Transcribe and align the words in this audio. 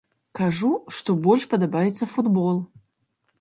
Кажу, 0.37 0.71
што 0.99 1.15
больш 1.27 1.45
падабаецца 1.51 2.09
футбол. 2.15 2.59